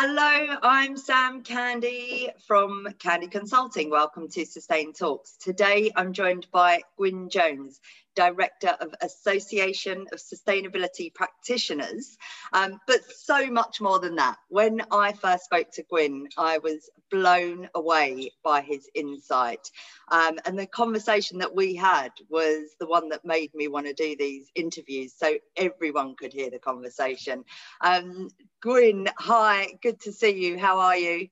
[0.00, 3.90] Hello, I'm Sam Candy from Candy Consulting.
[3.90, 5.36] Welcome to Sustain Talks.
[5.38, 7.80] Today I'm joined by Gwyn Jones,
[8.18, 12.18] Director of Association of Sustainability Practitioners,
[12.52, 14.38] um, but so much more than that.
[14.48, 19.70] When I first spoke to Gwyn, I was blown away by his insight.
[20.10, 23.94] Um, and the conversation that we had was the one that made me want to
[23.94, 27.44] do these interviews so everyone could hear the conversation.
[27.82, 28.30] Um,
[28.60, 30.58] Gwyn, hi, good to see you.
[30.58, 31.28] How are you?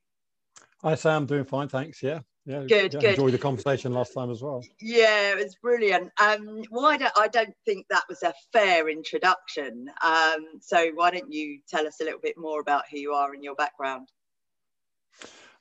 [0.82, 1.26] Hi, Sam.
[1.26, 2.00] Doing fine, thanks.
[2.00, 2.60] Yeah, yeah.
[2.60, 3.10] Good, yeah, good.
[3.10, 4.62] Enjoyed the conversation last time as well.
[4.80, 6.12] Yeah, it was brilliant.
[6.20, 9.88] Um, why don't I don't think that was a fair introduction.
[10.02, 13.34] Um, so why don't you tell us a little bit more about who you are
[13.34, 14.08] and your background?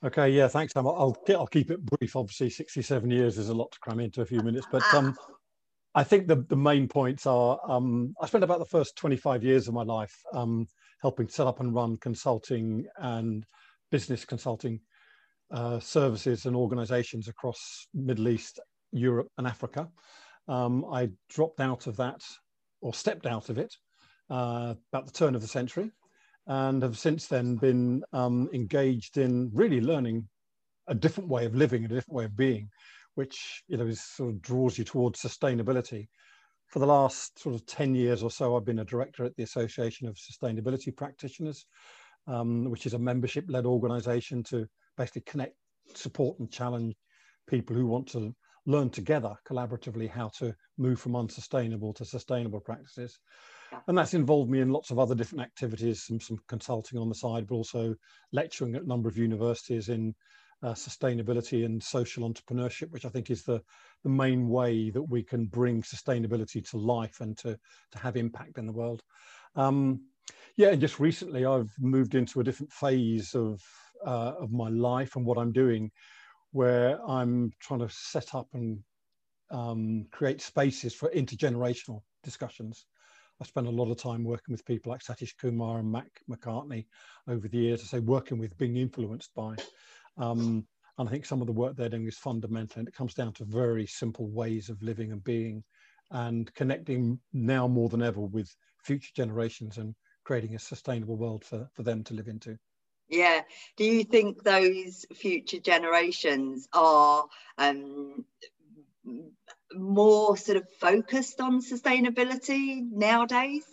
[0.03, 0.85] Okay, yeah, thanks, Sam.
[0.85, 2.15] I'll, I'll, I'll keep it brief.
[2.15, 5.15] Obviously, 67 years is a lot to cram into a few minutes, but um,
[5.95, 9.67] I think the, the main points are um, I spent about the first 25 years
[9.67, 10.67] of my life um,
[11.01, 13.45] helping set up and run consulting and
[13.89, 14.81] business consulting
[15.51, 18.59] uh, services and organizations across Middle East,
[18.91, 19.87] Europe, and Africa.
[20.47, 22.21] Um, I dropped out of that
[22.81, 23.73] or stepped out of it
[24.29, 25.91] uh, about the turn of the century
[26.47, 30.27] and have since then been um, engaged in really learning
[30.87, 32.69] a different way of living, a different way of being,
[33.15, 36.07] which you know is sort of draws you towards sustainability.
[36.67, 39.43] For the last sort of 10 years or so, I've been a director at the
[39.43, 41.65] Association of Sustainability Practitioners,
[42.27, 45.55] um, which is a membership-led organization to basically connect,
[45.93, 46.95] support and challenge
[47.47, 48.33] people who want to
[48.65, 53.19] learn together collaboratively how to move from unsustainable to sustainable practices.
[53.87, 57.15] And that's involved me in lots of other different activities, some, some consulting on the
[57.15, 57.95] side, but also
[58.31, 60.15] lecturing at a number of universities in
[60.63, 63.61] uh, sustainability and social entrepreneurship, which I think is the,
[64.03, 67.57] the main way that we can bring sustainability to life and to,
[67.91, 69.03] to have impact in the world.
[69.55, 70.05] Um,
[70.57, 73.61] yeah, and just recently I've moved into a different phase of,
[74.05, 75.91] uh, of my life and what I'm doing,
[76.51, 78.79] where I'm trying to set up and
[79.51, 82.85] um, create spaces for intergenerational discussions.
[83.41, 86.85] I spent a lot of time working with people like Satish Kumar and Mac Macartney
[87.27, 89.55] over the years, I say working with, being influenced by.
[90.17, 90.65] Um,
[90.97, 93.33] and I think some of the work they're doing is fundamental and it comes down
[93.33, 95.63] to very simple ways of living and being
[96.11, 101.67] and connecting now more than ever with future generations and creating a sustainable world for,
[101.73, 102.57] for them to live into.
[103.09, 103.41] Yeah.
[103.77, 107.25] Do you think those future generations are
[107.57, 108.25] um,
[109.73, 113.65] more sort of focused on sustainability nowadays?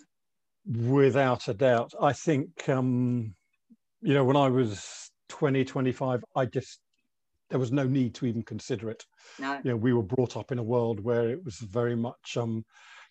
[0.65, 1.93] Without a doubt.
[1.99, 3.35] I think, um,
[4.01, 6.79] you know, when I was 20, 25, I just,
[7.49, 9.03] there was no need to even consider it.
[9.39, 9.59] No.
[9.63, 12.63] You know, we were brought up in a world where it was very much um,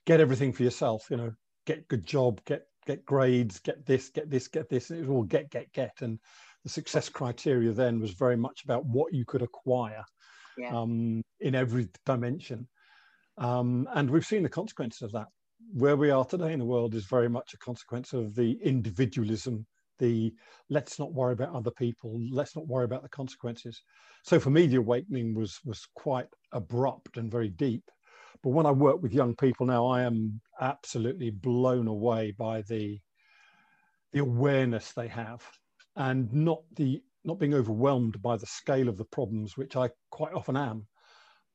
[0.07, 1.33] get everything for yourself, you know,
[1.67, 4.91] get good job, get get grades, get this, get this, get this.
[4.91, 6.01] And it was all get, get, get.
[6.01, 6.19] And
[6.63, 10.05] the success criteria then was very much about what you could acquire
[10.57, 10.77] Yeah.
[10.77, 12.69] um, in every dimension.
[13.39, 15.29] Um, and we've seen the consequences of that.
[15.73, 19.65] Where we are today in the world is very much a consequence of the individualism,
[19.99, 20.35] the
[20.69, 23.81] let's not worry about other people, let's not worry about the consequences.
[24.25, 27.85] So for me, the awakening was was quite abrupt and very deep.
[28.43, 33.01] But when I work with young people now, I am absolutely blown away by the
[34.13, 35.43] the awareness they have,
[35.97, 40.35] and not the not being overwhelmed by the scale of the problems, which I quite
[40.35, 40.89] often am,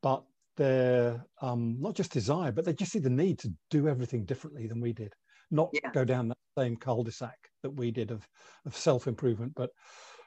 [0.02, 0.24] but
[0.56, 4.66] their um, not just desire, but they just see the need to do everything differently
[4.66, 5.12] than we did,
[5.50, 5.90] not Yeah.
[5.92, 8.26] go down that same cul-de-sac that we did of,
[8.66, 9.70] of self-improvement, but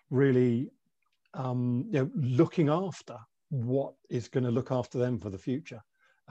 [0.10, 0.70] really
[1.34, 3.18] um, you know, looking after
[3.50, 5.82] what is going to look after them for the future.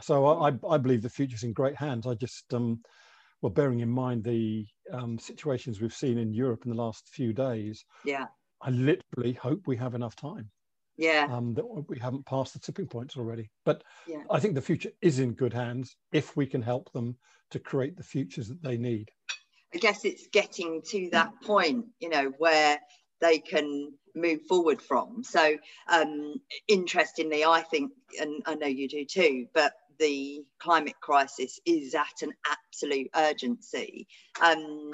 [0.02, 2.06] So I, I believe the future's in great hands.
[2.06, 2.82] I just, um,
[3.42, 7.32] well, bearing in mind the um, situations we've seen in Europe in the last few
[7.32, 8.28] days, Yeah.
[8.62, 10.50] I literally hope we have enough time
[10.96, 11.28] Yeah.
[11.28, 13.50] um, that we haven't passed the tipping points already.
[13.64, 14.24] But Yeah.
[14.30, 17.18] I think the future is in good hands if we can help them
[17.50, 19.10] to create the futures that they need.
[19.74, 22.80] I guess it's getting to that point, you know, where
[23.20, 25.22] they can move forward from.
[25.22, 26.34] So, um,
[26.66, 32.22] interestingly, I think, and I know you do too, but the climate crisis is at
[32.22, 34.08] an absolute urgency.
[34.42, 34.92] Um,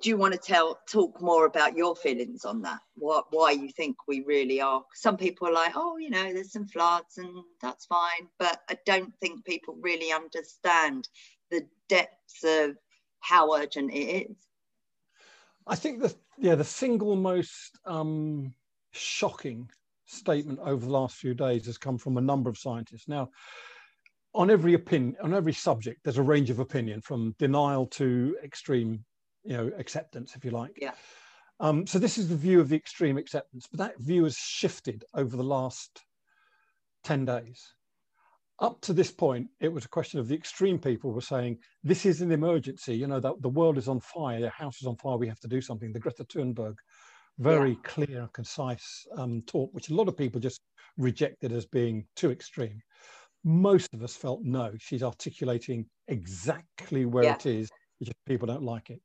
[0.00, 2.80] do you want to tell talk more about your feelings on that?
[2.94, 4.82] What why you think we really are?
[4.94, 7.28] Some people are like, oh, you know, there's some floods and
[7.60, 11.08] that's fine, but I don't think people really understand
[11.50, 12.76] the depths of
[13.20, 14.36] how urgent it is.
[15.66, 18.54] I think the yeah the single most um,
[18.92, 19.68] shocking
[20.06, 23.08] statement over the last few days has come from a number of scientists.
[23.08, 23.28] Now,
[24.34, 29.04] on every opinion, on every subject, there's a range of opinion from denial to extreme,
[29.44, 30.76] you know, acceptance, if you like.
[30.80, 30.92] Yeah.
[31.60, 35.04] Um, so this is the view of the extreme acceptance, but that view has shifted
[35.14, 36.04] over the last
[37.04, 37.64] 10 days.
[38.60, 42.04] Up to this point, it was a question of the extreme people were saying, this
[42.04, 44.96] is an emergency, you know, that the world is on fire, the house is on
[44.96, 45.92] fire, we have to do something.
[45.92, 46.74] The Greta Thunberg,
[47.38, 47.76] very yeah.
[47.84, 50.60] clear and concise um, talk, which a lot of people just
[50.96, 52.80] rejected as being too extreme.
[53.48, 57.34] Most of us felt no, she's articulating exactly where yeah.
[57.34, 57.70] it is,
[58.26, 59.00] people don't like it.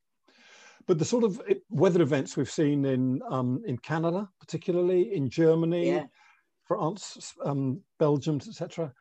[0.86, 5.88] But the sort of weather events we've seen in um, in Canada, particularly in Germany,
[5.88, 6.04] yeah.
[6.66, 8.92] France, um, Belgium, etc.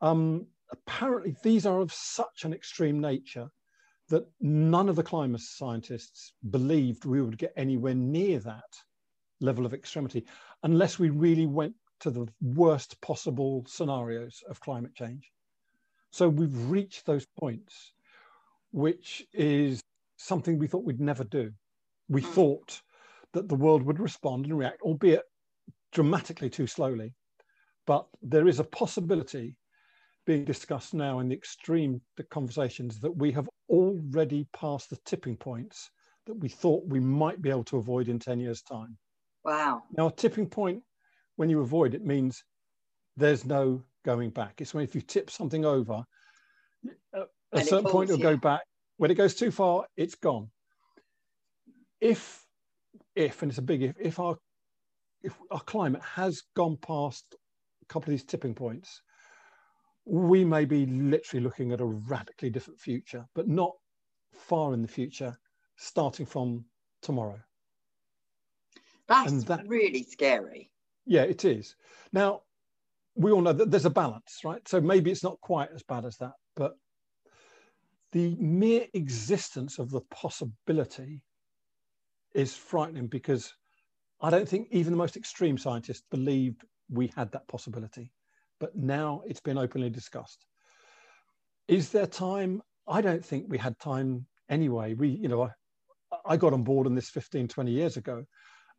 [0.00, 3.50] Um, apparently, these are of such an extreme nature
[4.08, 8.70] that none of the climate scientists believed we would get anywhere near that
[9.40, 10.24] level of extremity
[10.62, 15.30] unless we really went to the worst possible scenarios of climate change.
[16.10, 17.92] So we've reached those points,
[18.72, 19.80] which is
[20.16, 21.52] something we thought we'd never do.
[22.08, 22.26] We mm.
[22.26, 22.82] thought
[23.32, 25.22] that the world would respond and react, albeit
[25.92, 27.14] dramatically too slowly.
[27.86, 29.56] But there is a possibility
[30.26, 35.36] being discussed now in the extreme the conversations that we have already passed the tipping
[35.36, 35.90] points
[36.26, 38.96] that we thought we might be able to avoid in 10 years' time.
[39.44, 39.82] Wow.
[39.96, 40.82] Now, a tipping point
[41.36, 42.44] when you avoid it means
[43.16, 44.60] there's no going back.
[44.60, 46.04] It's when if you tip something over,
[47.14, 48.62] uh, at a certain point it'll go back.
[48.96, 50.50] When it goes too far, it's gone.
[52.00, 52.44] If,
[53.14, 54.36] if, and it's a big if, if our
[55.22, 57.24] if our climate has gone past
[57.82, 59.02] a couple of these tipping points,
[60.04, 63.72] we may be literally looking at a radically different future, but not
[64.32, 65.36] far in the future,
[65.76, 66.64] starting from
[67.02, 67.38] tomorrow.
[69.06, 70.71] That's that, really scary.
[71.06, 71.74] Yeah, it is.
[72.12, 72.42] Now,
[73.14, 74.66] we all know that there's a balance, right?
[74.66, 76.76] So maybe it's not quite as bad as that, but
[78.12, 81.22] the mere existence of the possibility
[82.34, 83.52] is frightening because
[84.20, 88.12] I don't think even the most extreme scientists believed we had that possibility.
[88.60, 90.46] But now it's been openly discussed.
[91.68, 92.62] Is there time?
[92.86, 94.94] I don't think we had time anyway.
[94.94, 95.50] We, you know, I,
[96.24, 98.24] I got on board in this 15, 20 years ago,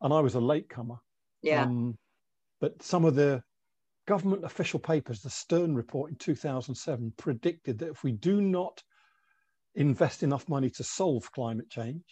[0.00, 0.96] and I was a latecomer.
[1.42, 1.62] Yeah.
[1.62, 1.98] Um,
[2.64, 3.42] but some of the
[4.06, 8.82] government official papers, the Stern report in 2007, predicted that if we do not
[9.74, 12.06] invest enough money to solve climate change,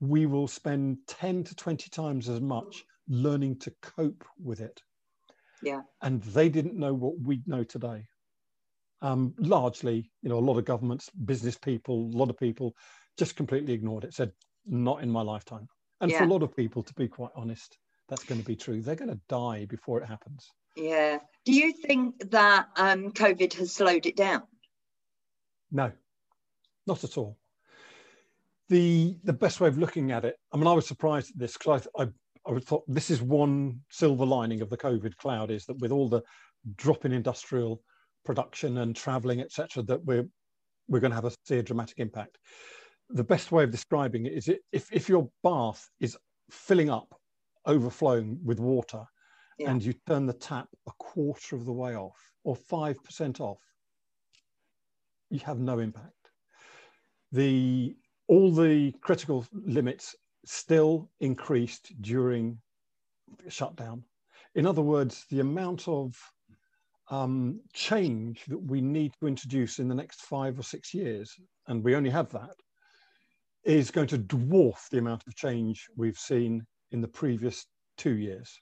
[0.00, 4.80] we will spend 10 to 20 times as much learning to cope with it.
[5.62, 5.82] Yeah.
[6.00, 8.06] And they didn't know what we know today.
[9.02, 12.74] Um, largely, you know, a lot of governments, business people, a lot of people
[13.18, 14.32] just completely ignored it, said,
[14.64, 15.68] not in my lifetime.
[16.00, 16.16] And yeah.
[16.16, 17.76] for a lot of people, to be quite honest,
[18.10, 18.82] that's going to be true.
[18.82, 20.50] They're going to die before it happens.
[20.76, 21.18] Yeah.
[21.44, 24.42] Do you think that um, COVID has slowed it down?
[25.72, 25.92] No,
[26.86, 27.38] not at all.
[28.68, 31.54] The the best way of looking at it, I mean, I was surprised at this
[31.56, 32.08] because I, I
[32.46, 35.92] I would thought this is one silver lining of the COVID cloud is that with
[35.92, 36.22] all the
[36.76, 37.82] drop in industrial
[38.24, 40.28] production and traveling, etc., that we're
[40.88, 42.38] we're going to have a see a dramatic impact.
[43.10, 46.16] The best way of describing it is it, if if your bath is
[46.50, 47.19] filling up
[47.70, 49.04] overflowing with water
[49.58, 49.70] yeah.
[49.70, 53.60] and you turn the tap a quarter of the way off or 5% off,
[55.30, 56.30] you have no impact.
[57.32, 57.96] The,
[58.26, 62.58] all the critical limits still increased during
[63.48, 64.02] shutdown.
[64.54, 66.16] In other words, the amount of
[67.10, 71.34] um, change that we need to introduce in the next five or six years,
[71.68, 72.54] and we only have that,
[73.64, 77.66] is going to dwarf the amount of change we've seen in the previous
[77.96, 78.60] two years.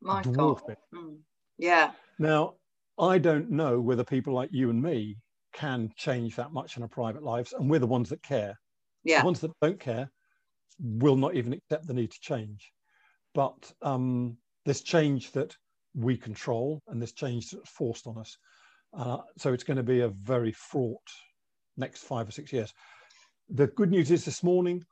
[0.00, 0.76] My dwarf God.
[0.94, 1.18] Mm.
[1.58, 1.92] Yeah.
[2.18, 2.54] Now,
[2.98, 5.16] I don't know whether people like you and me
[5.52, 8.58] can change that much in our private lives, and we're the ones that care.
[9.04, 9.20] Yeah.
[9.20, 10.10] The ones that don't care
[10.78, 12.70] will not even accept the need to change.
[13.34, 15.56] But um, there's change that
[15.94, 18.36] we control, and there's change that's forced on us.
[18.96, 21.08] Uh, so it's going to be a very fraught
[21.76, 22.72] next five or six years.
[23.50, 24.84] The good news is this morning,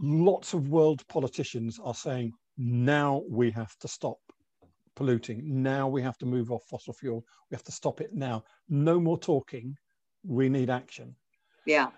[0.00, 4.18] lots of world politicians are saying now we have to stop
[4.94, 5.62] polluting.
[5.62, 7.24] Now we have to move off fossil fuel.
[7.50, 8.44] We have to stop it now.
[8.68, 9.76] No more talking.
[10.24, 11.14] We need action.
[11.66, 11.88] Yeah.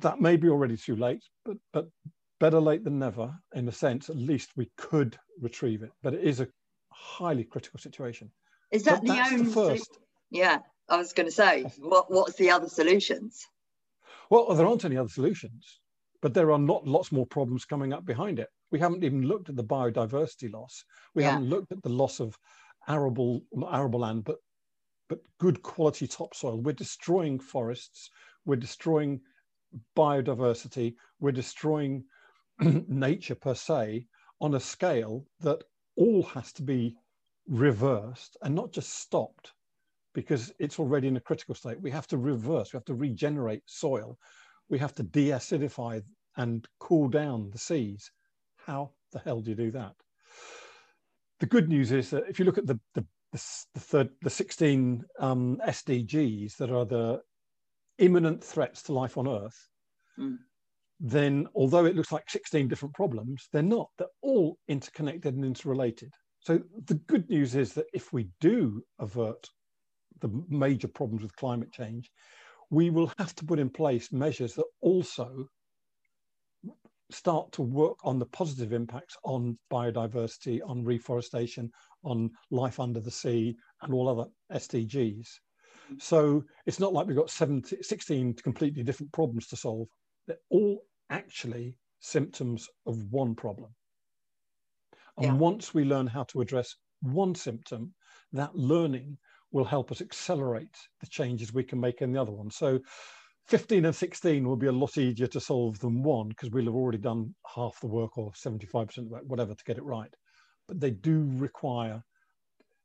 [0.00, 1.88] That may be already too late, but but
[2.40, 3.32] better late than never.
[3.54, 5.92] In a sense, at least we could retrieve it.
[6.02, 6.48] But it is a
[6.90, 8.30] highly critical situation.
[8.72, 9.44] Is that but the only?
[9.44, 9.98] The first.
[10.30, 13.46] Yeah, I was going to say, what what's the other solutions?
[14.30, 15.80] Well, there aren't any other solutions
[16.24, 18.48] but there are not lots more problems coming up behind it.
[18.70, 20.82] We haven't even looked at the biodiversity loss.
[21.14, 21.32] We yeah.
[21.32, 22.38] haven't looked at the loss of
[22.88, 24.38] arable, arable land, but
[25.10, 26.62] but good quality topsoil.
[26.62, 28.08] We're destroying forests.
[28.46, 29.20] We're destroying
[29.94, 30.94] biodiversity.
[31.20, 32.04] We're destroying
[32.88, 34.06] nature per se
[34.40, 35.62] on a scale that
[35.96, 36.96] all has to be
[37.48, 39.52] reversed and not just stopped
[40.14, 41.82] because it's already in a critical state.
[41.82, 44.18] We have to reverse, we have to regenerate soil,
[44.68, 46.02] we have to de acidify
[46.36, 48.10] and cool down the seas.
[48.56, 49.94] How the hell do you do that?
[51.40, 54.30] The good news is that if you look at the, the, the, the third, the
[54.30, 57.20] 16 um, SDGs that are the
[57.98, 59.68] imminent threats to life on Earth,
[60.18, 60.36] mm.
[61.00, 63.90] then although it looks like 16 different problems, they're not.
[63.98, 66.12] They're all interconnected and interrelated.
[66.40, 69.48] So the good news is that if we do avert
[70.20, 72.10] the major problems with climate change,
[72.70, 75.48] we will have to put in place measures that also
[77.10, 81.70] start to work on the positive impacts on biodiversity, on reforestation,
[82.02, 85.28] on life under the sea, and all other SDGs.
[85.98, 89.88] So it's not like we've got 17, 16 completely different problems to solve.
[90.26, 90.80] They're all
[91.10, 93.70] actually symptoms of one problem.
[95.18, 95.34] And yeah.
[95.34, 97.94] once we learn how to address one symptom,
[98.32, 99.18] that learning
[99.54, 102.50] will help us accelerate the changes we can make in the other one.
[102.50, 102.80] So
[103.46, 106.74] 15 and 16 will be a lot easier to solve than one because we'll have
[106.74, 110.12] already done half the work or 75% of that, whatever, to get it right.
[110.66, 112.02] But they do require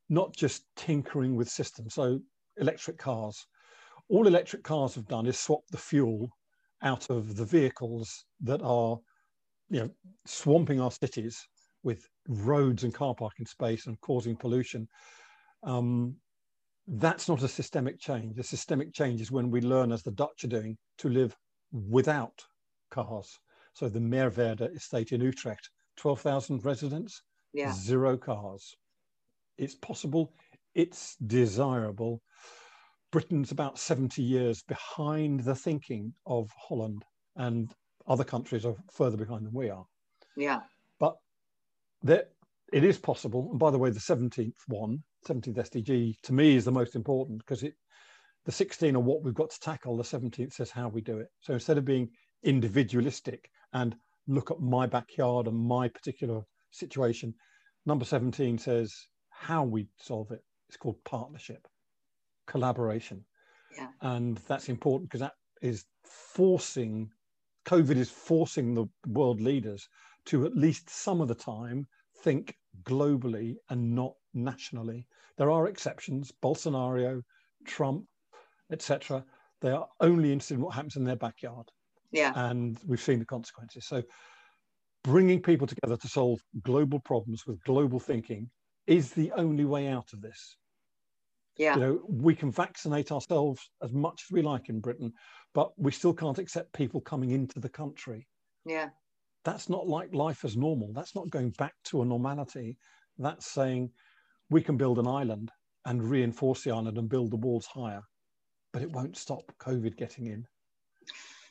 [0.10, 1.96] not just tinkering with systems.
[1.96, 2.20] So
[2.58, 3.44] electric cars,
[4.08, 6.30] all electric cars have done is swap the fuel
[6.84, 8.96] out of the vehicles that are,
[9.72, 9.90] you know,
[10.28, 11.44] swamping our cities
[11.82, 14.88] with roads and car parking space and causing pollution.
[15.64, 16.16] Um,
[16.94, 18.38] that's not a systemic change.
[18.40, 21.36] A systemic change is when we learn, as the Dutch are doing, to live
[21.72, 22.44] without
[22.90, 23.38] cars.
[23.74, 27.22] So the Merwede estate in Utrecht, 12,000 residents,
[27.54, 27.72] yeah.
[27.74, 28.76] zero cars.
[29.58, 30.34] It's possible,
[30.74, 32.22] it's desirable.
[33.12, 37.04] Britain's about 70 years behind the thinking of Holland,
[37.36, 37.72] and
[38.08, 39.86] other countries are further behind than we are.
[40.36, 40.60] Yeah.
[41.00, 41.16] But
[42.02, 42.26] there,
[42.72, 43.50] it is possible.
[43.52, 47.40] And by the way, the 17th one 17th SDG to me is the most important
[47.40, 47.76] because it
[48.46, 49.98] the 16 are what we've got to tackle.
[49.98, 51.28] The 17th says how we do it.
[51.42, 52.10] So instead of being
[52.44, 53.96] individualistic and
[54.28, 57.34] look at my backyard and my particular situation,
[57.86, 58.96] number 17 says
[59.30, 60.42] how we solve it.
[60.68, 61.68] It's called partnership,
[62.48, 63.26] collaboration.
[63.76, 63.88] Yeah.
[64.02, 67.10] And that's important because that is forcing,
[67.66, 69.88] COVID is forcing the world leaders
[70.26, 71.88] to at least some of the time
[72.24, 75.08] think globally and not nationally.
[75.38, 77.22] There are exceptions, Bolsonaro,
[77.66, 78.06] Trump,
[78.72, 79.24] etc.
[79.62, 81.70] They are only interested in what happens in their backyard.
[82.12, 82.34] Yeah.
[82.36, 83.86] And we've seen the consequences.
[83.86, 84.04] So
[85.04, 88.50] bringing people together to solve global problems with global thinking
[88.88, 90.58] is the only way out of this.
[91.58, 91.76] Yeah.
[91.76, 95.12] You know, we can vaccinate ourselves as much as we like in Britain,
[95.54, 98.28] but we still can't accept people coming into the country.
[98.66, 98.90] Yeah.
[99.50, 100.94] That's not like life as normal.
[100.94, 102.78] That's not going back to a normality.
[103.18, 103.90] That's saying
[104.52, 105.50] we can build an island
[105.86, 108.04] and reinforce the island and build the walls higher,
[108.72, 110.46] but it won't stop COVID getting in.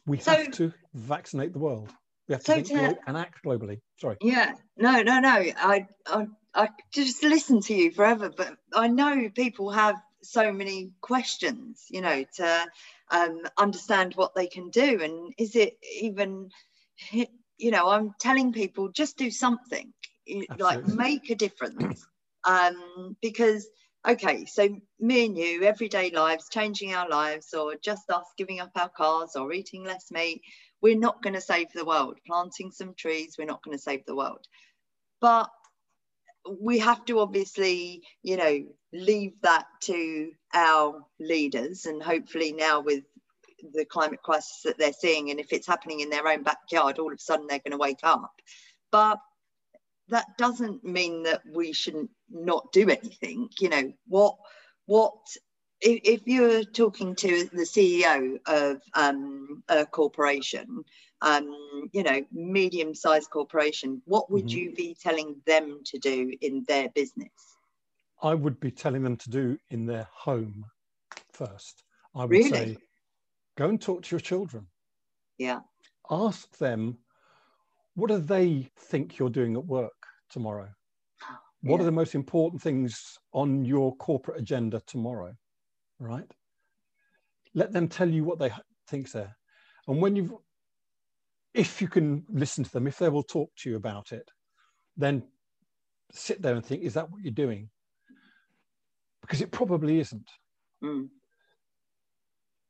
[0.07, 1.91] We so, have to vaccinate the world.
[2.29, 3.81] We have to so think to, and act globally.
[3.97, 4.17] Sorry.
[4.21, 4.53] Yeah.
[4.77, 5.31] No, no, no.
[5.57, 10.93] I, I, I just listen to you forever, but I know people have so many
[11.01, 12.67] questions, you know, to
[13.11, 15.01] um, understand what they can do.
[15.03, 16.51] And is it even,
[17.59, 19.93] you know, I'm telling people just do something,
[20.29, 20.57] Absolutely.
[20.59, 22.07] like make a difference.
[22.45, 23.69] Um, because
[24.09, 24.69] okay so
[25.01, 29.35] me and you everyday lives changing our lives or just us giving up our cars
[29.35, 30.41] or eating less meat
[30.81, 32.19] we're not going to save the world.
[32.27, 34.45] Planting some trees we're not going to save the world.
[35.21, 35.51] But
[36.61, 43.05] we have to obviously you know leave that to our leaders and hopefully now with
[43.73, 47.13] the climate crisis that they're seeing and if it's happening in their own backyard all
[47.13, 48.35] of a sudden they're going to wake up
[48.91, 49.19] but
[50.09, 54.37] that doesn't mean that we shouldn't not do anything you know what
[54.87, 55.15] what
[55.81, 60.85] if, if you're talking to the ceo of um, a corporation
[61.21, 64.59] um, you know medium-sized corporation what would mm-hmm.
[64.59, 67.57] you be telling them to do in their business
[68.23, 70.65] i would be telling them to do in their home
[71.33, 71.85] first
[72.15, 72.51] i would really?
[72.51, 72.79] say
[73.59, 74.67] go and talk to your children
[75.37, 75.61] yeah
[76.11, 76.97] ask them
[77.95, 79.93] what do they think you're doing at work
[80.31, 80.69] tomorrow
[81.63, 81.83] what yeah.
[81.83, 85.35] are the most important things on your corporate agenda tomorrow?
[85.99, 86.31] Right?
[87.55, 88.53] Let them tell you what they
[88.89, 89.37] think there.
[89.89, 90.33] And when you've,
[91.55, 94.29] if you can listen to them, if they will talk to you about it,
[94.97, 95.25] then
[96.13, 97.71] sit there and think, is that what you're doing?
[99.23, 100.31] Because it probably isn't.
[100.83, 101.09] Mm.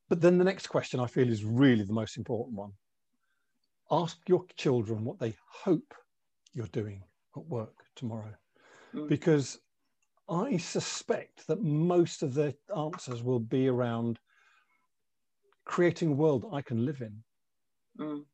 [0.09, 2.73] But then the next question I feel is really the most important one.
[3.91, 5.95] ask your children what they hope
[6.53, 7.03] you're doing
[7.37, 8.35] at work tomorrow.
[8.95, 9.09] Mm.
[9.09, 9.59] Because
[10.29, 14.19] I suspect that most of the answers will be around
[15.65, 17.23] creating a world I can live in.
[17.99, 18.25] Mm.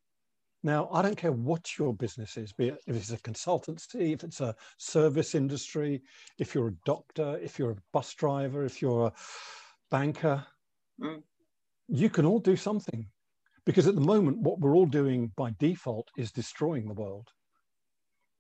[0.63, 4.25] Now, I don't care what your business is, be it if it's a consultancy, if
[4.25, 6.03] it's a service industry,
[6.39, 9.13] if you're a doctor, if you're a bus driver, if you're a
[9.91, 10.45] banker,
[11.01, 11.23] mm.
[11.89, 13.07] You can all do something.
[13.67, 17.29] Because at the moment, what we're all doing by default is destroying the world.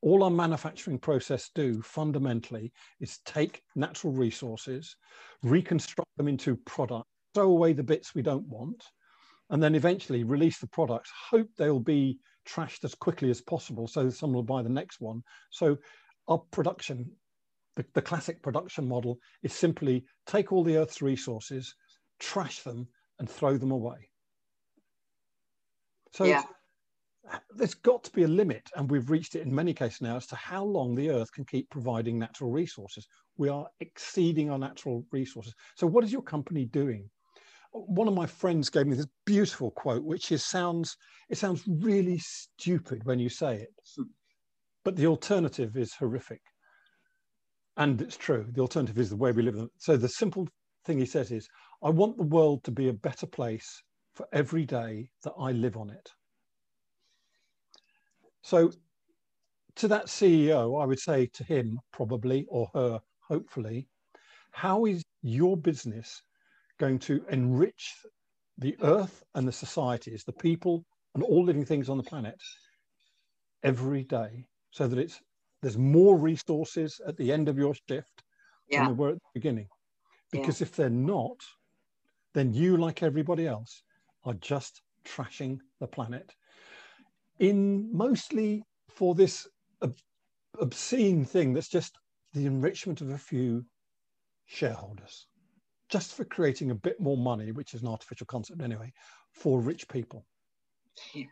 [0.02, 4.96] All our manufacturing process do fundamentally is take natural resources,
[5.42, 8.84] reconstruct them into products, throw away the bits we don't want,
[9.48, 14.10] and then eventually release the products, hope they'll be trashed as quickly as possible so
[14.10, 15.22] someone will buy the next one.
[15.50, 15.78] So
[16.28, 17.10] our production,
[17.76, 21.74] the, the classic production model is simply take all the Earth's resources,
[22.20, 24.08] trash them and throw them away.
[26.12, 26.42] So yeah.
[27.56, 30.26] there's got to be a limit, and we've reached it in many cases now, as
[30.28, 33.06] to how long the Earth can keep providing natural resources.
[33.36, 35.54] We are exceeding our natural resources.
[35.76, 37.10] So what is your company doing
[37.74, 40.96] one of my friends gave me this beautiful quote, which is sounds
[41.28, 43.74] it sounds really stupid when you say it,
[44.84, 46.40] but the alternative is horrific.
[47.76, 48.46] And it's true.
[48.52, 49.68] The alternative is the way we live.
[49.78, 50.46] So the simple
[50.84, 51.48] thing he says is,
[51.84, 53.82] I want the world to be a better place
[54.14, 56.10] for every day that I live on it.
[58.42, 58.72] So
[59.76, 63.86] to that CEO, I would say to him, probably, or her, hopefully,
[64.50, 66.22] how is your business
[66.78, 67.94] going to enrich
[68.58, 72.40] the earth and the societies, the people and all living things on the planet
[73.62, 75.20] every day so that it's
[75.62, 78.22] there's more resources at the end of your shift
[78.68, 78.80] yeah.
[78.80, 79.66] than there were at the beginning.
[80.30, 80.66] Because yeah.
[80.66, 81.40] if they're not,
[82.34, 83.82] then you, like everybody else,
[84.24, 86.34] are just trashing the planet.
[87.38, 89.46] In mostly for this
[89.82, 89.98] ob-
[90.60, 91.96] obscene thing that's just
[92.32, 93.64] the enrichment of a few
[94.46, 95.26] shareholders
[95.88, 98.92] just for creating a bit more money, which is an artificial concept anyway,
[99.32, 100.26] for rich people.
[101.12, 101.26] Yeah.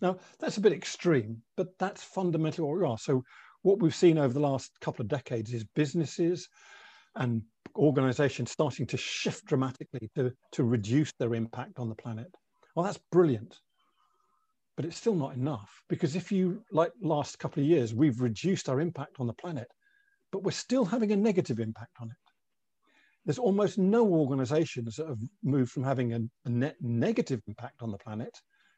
[0.00, 2.98] Now, that's a bit extreme, but that's fundamentally what we are.
[2.98, 3.24] So,
[3.62, 6.48] what we've seen over the last couple of decades is businesses
[7.16, 7.42] and
[7.76, 12.26] organizations starting to shift dramatically to, to reduce their impact on the planet.
[12.74, 13.56] Well, that's brilliant.
[14.76, 18.68] But it's still not enough because if you, like last couple of years, we've reduced
[18.68, 19.66] our impact on the planet,
[20.30, 22.28] but we're still having a negative impact on it
[23.28, 27.90] there's almost no organizations that have moved from having a, a, net negative impact on
[27.90, 28.34] the planet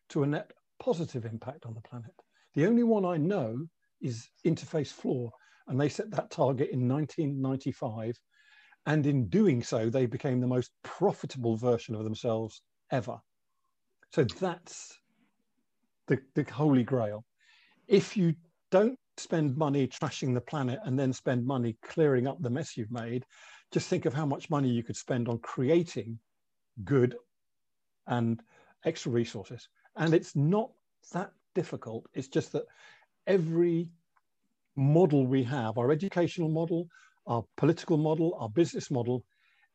[0.08, 0.50] to a net
[0.82, 2.10] positive impact on the planet.
[2.54, 3.56] The only one I know
[4.00, 5.30] is Interface Floor,
[5.68, 8.16] and they set that target in 1995.
[8.86, 13.18] And in doing so, they became the most profitable version of themselves ever.
[14.12, 14.98] So that's
[16.06, 17.24] the, the holy grail.
[17.86, 18.34] If you
[18.70, 22.90] don't spend money trashing the planet and then spend money clearing up the mess you've
[22.90, 23.24] made,
[23.70, 26.18] just think of how much money you could spend on creating
[26.84, 27.16] good
[28.06, 28.42] and
[28.84, 29.68] extra resources.
[29.96, 30.70] And it's not
[31.12, 32.06] that difficult.
[32.14, 32.64] It's just that
[33.26, 33.90] every
[34.76, 36.86] model we have, our educational model,
[37.26, 39.24] our political model, our business model,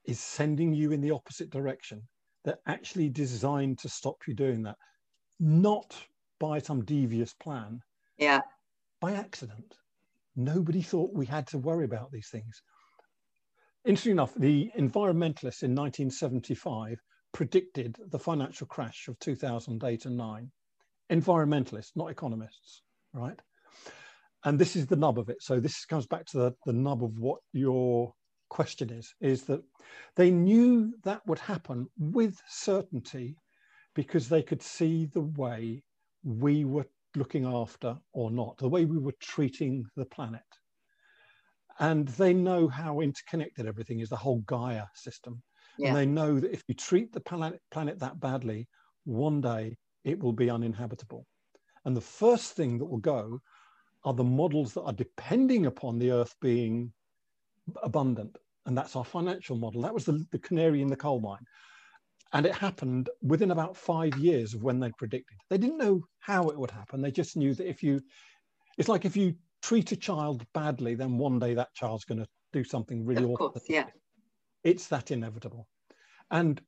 [0.05, 2.01] is sending you in the opposite direction.
[2.43, 4.77] They're actually designed to stop you doing that,
[5.39, 5.95] not
[6.39, 7.79] by some devious plan.
[8.17, 8.41] Yeah.
[9.01, 9.75] By accident.
[10.35, 12.61] Nobody thought we had to worry about these things.
[13.85, 16.99] Interesting enough, the environmentalists in 1975
[17.33, 20.51] predicted the financial crash of 2008 and 9.
[21.11, 22.81] Environmentalists, not economists,
[23.13, 23.39] right?
[24.45, 25.41] And this is the nub of it.
[25.41, 28.13] So this comes back to the, the nub of what your
[28.49, 29.61] question is, is that
[30.15, 33.35] they knew that would happen with certainty
[33.95, 35.83] because they could see the way
[36.23, 40.41] we were looking after or not, the way we were treating the planet
[41.79, 45.41] and they know how interconnected everything is the whole gaia system
[45.77, 45.89] yeah.
[45.89, 48.67] and they know that if you treat the planet, planet that badly
[49.03, 51.25] one day it will be uninhabitable
[51.85, 53.39] and the first thing that will go
[54.05, 56.91] are the models that are depending upon the earth being
[57.83, 61.45] abundant and that's our financial model that was the, the canary in the coal mine
[62.33, 66.47] and it happened within about five years of when they predicted they didn't know how
[66.49, 67.99] it would happen they just knew that if you
[68.77, 72.27] it's like if you treat a child badly, then one day that child's going to
[72.53, 73.49] do something really of awful.
[73.49, 73.87] Course, yeah.
[74.63, 75.67] It's that inevitable.
[76.29, 76.61] And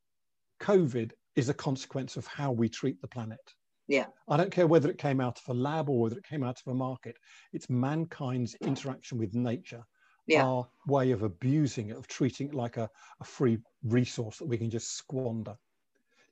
[0.62, 3.54] COVID is a consequence of how we treat the planet.
[3.88, 4.08] Yeah.
[4.28, 6.60] I don't care whether it came out of a lab or whether it came out
[6.60, 7.16] of a market.
[7.54, 9.84] It's mankind's interaction with nature,
[10.28, 10.44] yeah.
[10.44, 12.90] our way of abusing it, of treating it like a,
[13.22, 15.56] a free resource that we can just squander.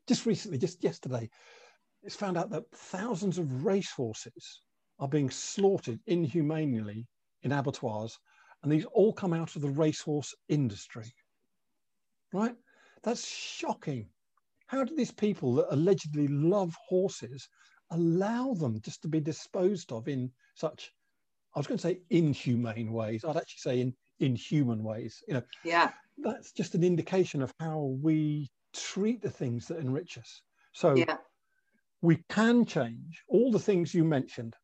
[0.08, 1.30] Just recently, just yesterday,
[2.04, 4.62] it's found out that thousands of racehorses
[5.00, 7.08] are being slaughtered inhumanely
[7.44, 8.18] in abattoirs,
[8.63, 11.12] and these all come out of the racehorse industry.
[12.34, 12.56] Right?
[13.04, 14.10] That's shocking.
[14.67, 17.47] How do these people that allegedly love horses
[17.91, 20.91] allow them just to be disposed of in such,
[21.56, 25.21] I was going to say inhumane ways, I'd actually say in inhuman ways.
[25.28, 30.17] You know, yeah, that's just an indication of how we treat the things that enrich
[30.17, 30.41] us.
[30.73, 31.17] So yeah.
[32.01, 34.56] we can change all the things you mentioned.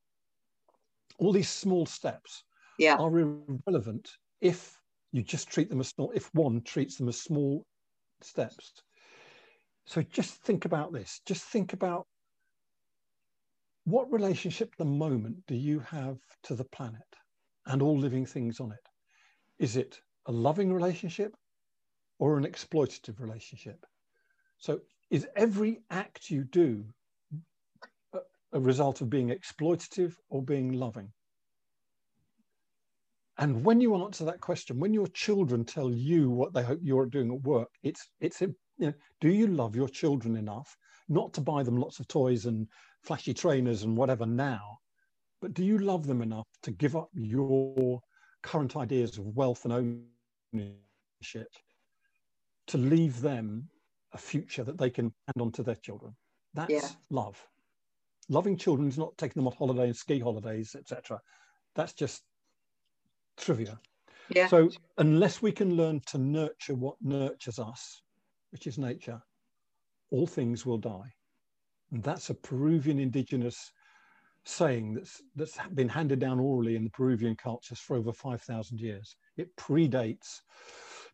[1.20, 2.44] All these small steps
[2.80, 2.96] yeah.
[2.96, 4.10] are irrelevant
[4.42, 4.78] if
[5.12, 7.66] you just treat them as small, if one treats them as small
[8.22, 8.82] steps.
[9.86, 11.22] So just think about this.
[11.26, 12.08] Just think about
[13.86, 17.02] what relationship at the moment do you have to the planet
[17.66, 18.88] and all living things on it?
[19.60, 21.36] Is it a loving relationship
[22.20, 23.86] or an exploitative relationship?
[24.58, 26.86] So is every act you do
[28.14, 28.20] a,
[28.54, 31.12] a result of being exploitative or being loving?
[33.38, 37.08] And when you answer that question, when your children tell you what they hope you're
[37.08, 38.44] doing at work, it's it's
[38.82, 40.76] you know, do you love your children enough
[41.08, 42.68] not to buy them lots of toys and
[43.04, 44.80] flashy trainers and whatever now,
[45.42, 48.02] but do you love them enough to give up your
[48.42, 50.02] current ideas of wealth and
[50.54, 51.48] ownership
[52.68, 53.70] to leave them
[54.14, 56.16] a future that they can hand on to their children?
[56.54, 56.88] That's yeah.
[57.10, 57.46] love.
[58.30, 61.20] Loving children is not taking them on holiday and ski holidays, etc.
[61.76, 62.24] That's just
[63.38, 63.80] trivia.
[64.30, 64.48] Yeah.
[64.48, 68.02] So unless we can learn to nurture what nurtures us,
[68.52, 69.22] which is nature,
[70.12, 71.12] all things will die.
[71.92, 73.72] And that's a Peruvian indigenous
[74.46, 79.16] saying that's, that's been handed down orally in the Peruvian cultures for over 5,000 years.
[79.38, 80.42] It predates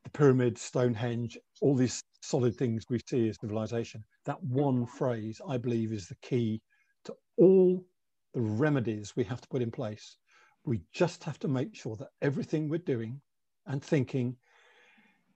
[0.04, 4.04] the pyramids, Stonehenge, all these solid things we see as civilization.
[4.26, 6.62] That one phrase, I believe, is the key
[7.06, 7.86] to all
[8.34, 10.18] the remedies we have to put in place.
[10.64, 13.22] We just have to make sure that everything we're doing
[13.66, 14.36] and thinking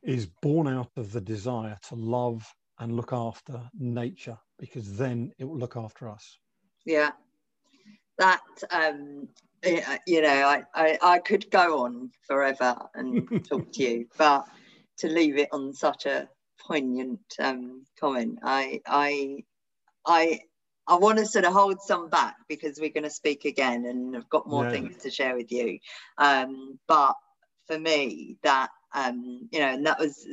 [0.03, 2.45] is born out of the desire to love
[2.79, 6.39] and look after nature because then it will look after us.
[6.85, 7.11] Yeah,
[8.17, 9.27] that um,
[10.07, 14.45] you know, I, I, I could go on forever and talk to you, but
[14.97, 16.27] to leave it on such a
[16.59, 19.43] poignant um, comment, I I
[20.05, 20.39] I
[20.87, 24.15] I want to sort of hold some back because we're going to speak again and
[24.15, 24.71] I've got more yeah.
[24.71, 25.79] things to share with you.
[26.17, 27.13] Um, but
[27.67, 30.27] for me, that um, you know, and that was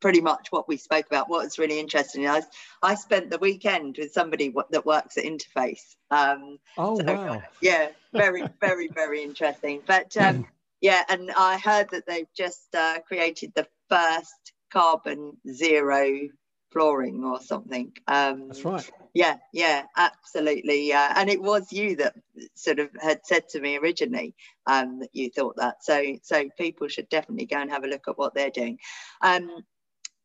[0.00, 1.28] pretty much what we spoke about.
[1.28, 2.42] What was really interesting, I,
[2.82, 5.94] I spent the weekend with somebody that works at Interface.
[6.10, 7.42] Um, oh so, wow!
[7.60, 9.82] Yeah, very, very, very interesting.
[9.86, 10.46] But um,
[10.80, 16.28] yeah, and I heard that they've just uh, created the first carbon zero
[16.76, 17.90] flooring or something.
[18.06, 18.90] Um, That's right.
[19.14, 20.92] Yeah, yeah, absolutely.
[20.92, 22.14] Uh, and it was you that
[22.54, 24.34] sort of had said to me originally
[24.66, 25.82] um, that you thought that.
[25.82, 28.78] So, so people should definitely go and have a look at what they're doing.
[29.22, 29.64] Um,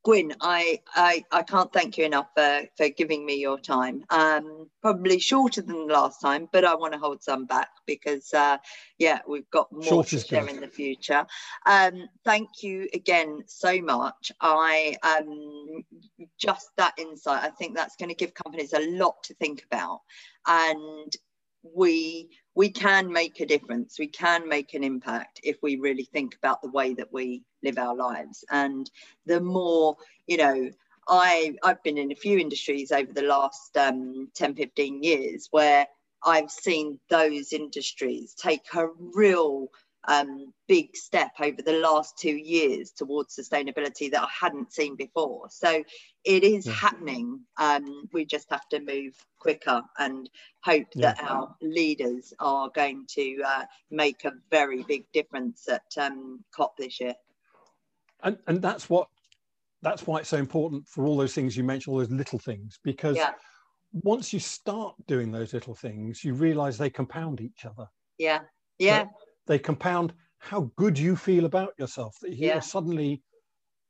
[0.03, 4.03] Gwyn, I, I, I can't thank you enough for, for giving me your time.
[4.09, 8.57] Um, probably shorter than last time, but I want to hold some back because, uh,
[8.97, 11.25] yeah, we've got more Short to share in the future.
[11.67, 14.31] Um, thank you again so much.
[14.41, 15.83] I um,
[16.39, 17.43] just that insight.
[17.43, 19.99] I think that's going to give companies a lot to think about,
[20.47, 21.15] and
[21.63, 23.97] we we can make a difference.
[23.97, 27.77] We can make an impact if we really think about the way that we live
[27.77, 28.43] our lives.
[28.49, 28.89] And
[29.25, 29.95] the more
[30.27, 30.69] you know
[31.07, 35.85] i i've been in a few industries over the last um, 10 15 years where
[36.23, 39.67] i've seen those industries take a real
[40.07, 45.47] um, big step over the last two years towards sustainability that I hadn't seen before.
[45.49, 45.83] So
[46.23, 46.73] it is yeah.
[46.73, 47.41] happening.
[47.59, 50.29] Um, we just have to move quicker and
[50.63, 51.13] hope yeah.
[51.13, 56.77] that our leaders are going to uh, make a very big difference at um, COP
[56.77, 57.15] this year.
[58.23, 59.07] And, and that's what
[59.83, 62.79] that's why it's so important for all those things you mentioned, all those little things,
[62.83, 63.31] because yeah.
[64.03, 67.87] once you start doing those little things, you realize they compound each other.
[68.19, 68.41] Yeah.
[68.77, 69.03] Yeah.
[69.05, 69.09] So
[69.47, 72.59] they compound how good you feel about yourself that you're yeah.
[72.59, 73.21] suddenly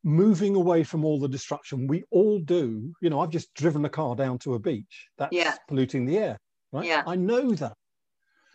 [0.04, 3.90] moving away from all the destruction we all do you know i've just driven a
[3.90, 5.56] car down to a beach that's yeah.
[5.68, 6.38] polluting the air
[6.72, 7.74] right yeah i know that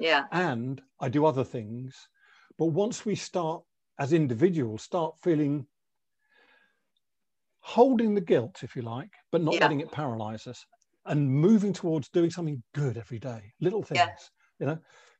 [0.00, 1.94] yeah and i do other things
[2.58, 3.62] but once we start
[4.00, 5.64] as individuals start feeling
[7.60, 9.60] holding the guilt if you like but not yeah.
[9.60, 10.64] letting it paralyze us
[11.06, 14.14] and moving towards doing something good every day little things yeah.
[14.58, 14.78] you know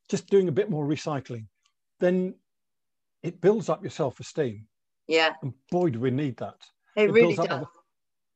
[0.09, 1.45] just doing a bit more recycling
[1.99, 2.35] then
[3.23, 4.65] it builds up your self-esteem.
[5.07, 5.33] Yeah.
[5.41, 6.55] And boy, do we need that.
[6.95, 7.65] It, it really does.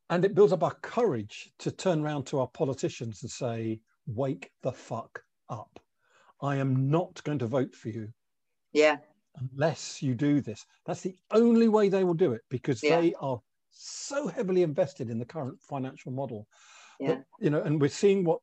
[0.09, 4.51] and it builds up our courage to turn around to our politicians and say, wake
[4.61, 5.79] the fuck up.
[6.41, 8.09] I am not going to vote for you.
[8.73, 8.97] Yeah.
[9.35, 10.65] Unless you do this.
[10.85, 12.99] That's the only way they will do it because yeah.
[12.99, 16.47] they are so heavily invested in the current financial model.
[16.99, 17.07] Yeah.
[17.09, 18.41] That, you know, and we're seeing what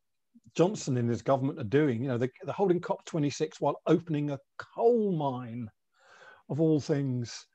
[0.55, 2.03] Johnson and his government are doing.
[2.03, 5.71] You know, they're, they're holding COP26 while opening a coal mine
[6.49, 7.47] of all things.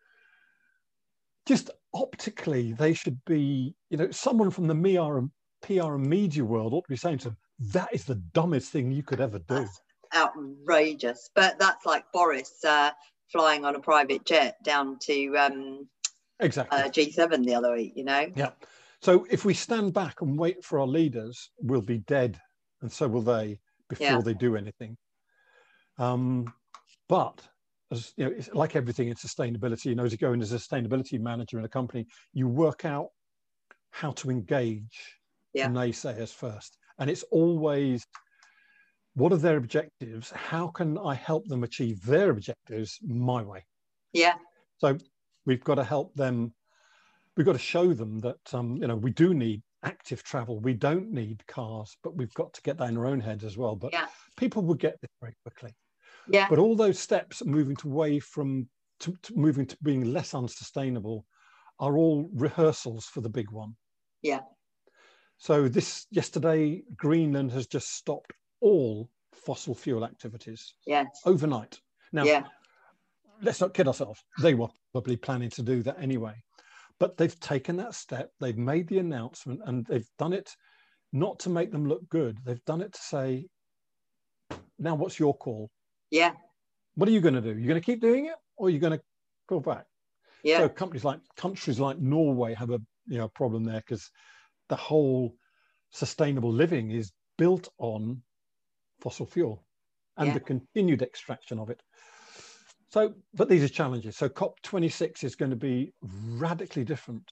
[1.46, 5.30] Just optically, they should be, you know, someone from the PR and,
[5.62, 8.92] PR and media world ought to be saying to them, that is the dumbest thing
[8.92, 9.56] you could ever do.
[9.56, 9.82] That's
[10.16, 11.30] outrageous.
[11.36, 12.92] But that's like Boris uh,
[13.32, 15.88] flying on a private jet down to um,
[16.40, 18.32] exactly uh, G7 the other week, you know?
[18.36, 18.52] Yeah.
[19.02, 22.40] So if we stand back and wait for our leaders, we'll be dead,
[22.84, 24.22] and so will they before yeah.
[24.22, 24.96] they do anything.
[25.98, 26.54] Um,
[27.10, 27.42] but
[27.92, 30.52] as you know, it's like everything in sustainability, you know, as you go in as
[30.52, 33.08] a sustainability manager in a company, you work out
[33.92, 35.18] how to engage
[35.54, 35.68] yeah.
[35.68, 36.78] naysayers first.
[37.00, 38.06] And it's always
[39.16, 40.32] what are their objectives?
[40.32, 43.64] How can I help them achieve their objectives my way?
[44.12, 44.34] Yeah.
[44.80, 44.98] So
[45.46, 46.54] we've got to help them.
[47.38, 50.60] We've got to show them that um, you know we do need active travel.
[50.60, 53.58] We don't need cars, but we've got to get that in our own heads as
[53.58, 53.76] well.
[53.76, 54.08] But yeah.
[54.38, 55.76] people will get this very quickly.
[56.28, 56.48] Yeah.
[56.50, 58.68] But all those steps moving to away from
[59.02, 61.26] to, to moving to being less unsustainable
[61.80, 63.76] are all rehearsals for the big one.
[64.22, 64.42] Yeah.
[65.38, 70.76] So this yesterday, Greenland has just stopped all fossil fuel activities.
[70.86, 71.08] Yes.
[71.26, 71.82] Overnight.
[72.14, 72.44] Now, yeah.
[73.42, 74.24] let's not kid ourselves.
[74.42, 76.36] They were probably planning to do that anyway.
[77.04, 80.56] But they've taken that step, they've made the announcement, and they've done it
[81.12, 82.38] not to make them look good.
[82.46, 83.48] They've done it to say,
[84.80, 85.70] now what's your call?
[86.12, 86.32] Yeah.
[86.96, 87.50] What are you going to do?
[87.50, 89.04] You're going to keep doing it or you're you going to
[89.50, 89.84] go back?
[90.46, 90.60] Yeah.
[90.60, 94.10] So companies like countries like Norway have a you know problem there because
[94.70, 95.36] the whole
[95.92, 98.22] sustainable living is built on
[99.02, 99.66] fossil fuel
[100.16, 100.36] and yeah.
[100.36, 101.82] the continued extraction of it.
[102.94, 104.16] So, but these are challenges.
[104.18, 107.32] So, COP26 is going to be radically different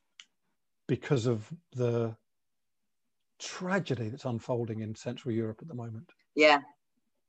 [0.88, 2.15] because of the
[3.39, 6.10] tragedy that's unfolding in Central Europe at the moment.
[6.34, 6.62] Yeah.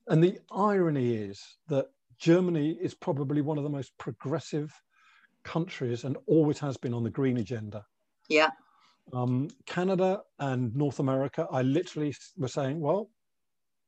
[0.08, 4.72] And the irony is that Germany is probably one of the most progressive
[5.44, 7.84] countries and always has been on the green agenda.
[8.30, 8.48] Yeah.
[9.12, 13.10] Um, Canada and North America, I literally were saying, well,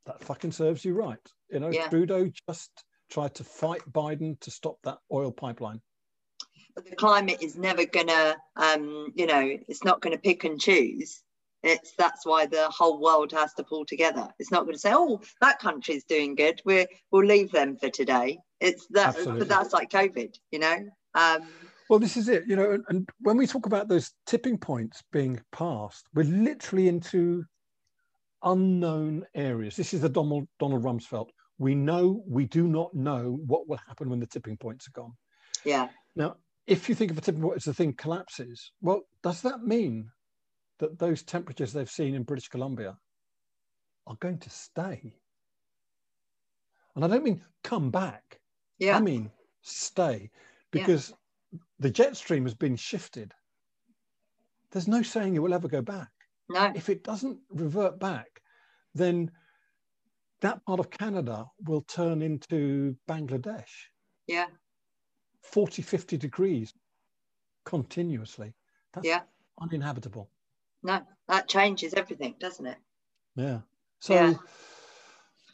[0.04, 1.26] that fucking serves you right.
[1.50, 1.88] You know, yeah.
[1.88, 5.80] Trudeau just tried to fight Biden to stop that oil pipeline.
[6.74, 10.60] But the climate is never gonna, um, you know, it's not going to pick and
[10.60, 11.22] choose.
[11.62, 14.28] It's that's why the whole world has to pull together.
[14.40, 16.60] It's not going to say, "Oh, that country's doing good.
[16.64, 20.76] We we'll leave them for today." It's that, but that's like COVID, you know.
[21.14, 21.42] Um,
[21.88, 25.02] well, this is it, you know, and, and when we talk about those tipping points
[25.12, 27.44] being passed, we're literally into
[28.42, 29.76] unknown areas.
[29.76, 31.28] This is the Donald, Donald Rumsfeld.
[31.58, 35.12] We know we do not know what will happen when the tipping points are gone.
[35.64, 35.88] Yeah.
[36.16, 36.36] Now,
[36.66, 40.10] if you think of a tipping point as the thing collapses, well, does that mean
[40.78, 42.96] that those temperatures they've seen in British Columbia
[44.06, 45.14] are going to stay?
[46.94, 48.40] And I don't mean come back.
[48.78, 48.96] Yeah.
[48.96, 49.30] I mean
[49.62, 50.30] stay
[50.70, 51.16] because yeah
[51.78, 53.32] the jet stream has been shifted.
[54.70, 56.10] There's no saying it will ever go back.
[56.48, 56.72] No.
[56.74, 58.42] If it doesn't revert back,
[58.94, 59.30] then
[60.44, 63.88] that part of Canada will turn into Bangladesh.
[64.26, 64.46] Yeah.
[65.42, 66.72] 40, 50 degrees
[67.64, 68.54] continuously.
[68.92, 69.20] That's yeah.
[69.60, 70.28] uninhabitable.
[70.82, 72.78] No, that changes everything, doesn't it?
[73.36, 73.60] Yeah.
[74.00, 74.34] So yeah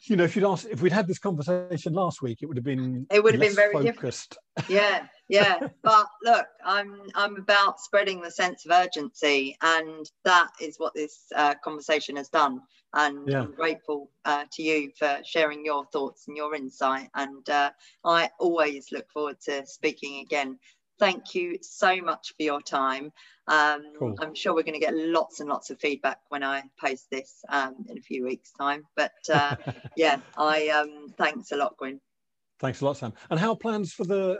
[0.03, 2.63] you know, if you'd asked, if we'd had this conversation last week, it would have
[2.63, 4.37] been it would have been very focused.
[4.57, 4.69] different.
[4.69, 5.67] Yeah, yeah.
[5.83, 11.25] but look, I'm I'm about spreading the sense of urgency, and that is what this
[11.35, 12.61] uh, conversation has done.
[12.93, 13.43] And yeah.
[13.43, 17.07] I'm grateful uh, to you for sharing your thoughts and your insight.
[17.15, 17.71] And uh,
[18.03, 20.59] I always look forward to speaking again
[21.01, 23.11] thank you so much for your time.
[23.47, 24.15] Um, cool.
[24.19, 27.43] I'm sure we're going to get lots and lots of feedback when I post this
[27.49, 28.83] um, in a few weeks' time.
[28.95, 29.55] But uh,
[29.97, 31.99] yeah, I um, thanks a lot, Gwyn.
[32.59, 33.13] Thanks a lot, Sam.
[33.31, 34.39] And how plans for the